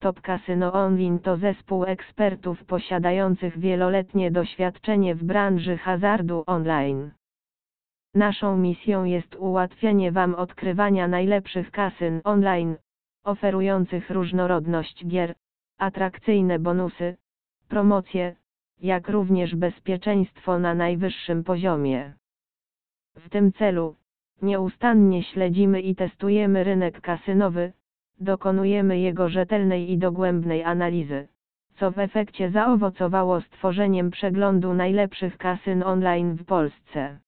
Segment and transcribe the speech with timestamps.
[0.00, 7.10] Top Casino Online to zespół ekspertów posiadających wieloletnie doświadczenie w branży hazardu online.
[8.14, 12.76] Naszą misją jest ułatwianie Wam odkrywania najlepszych kasyn online,
[13.24, 15.34] oferujących różnorodność gier,
[15.78, 17.16] atrakcyjne bonusy,
[17.68, 18.36] promocje,
[18.80, 22.14] jak również bezpieczeństwo na najwyższym poziomie.
[23.16, 23.96] W tym celu,
[24.42, 27.72] nieustannie śledzimy i testujemy rynek kasynowy,
[28.20, 31.28] dokonujemy jego rzetelnej i dogłębnej analizy,
[31.78, 37.18] co w efekcie zaowocowało stworzeniem przeglądu najlepszych kasyn online w Polsce.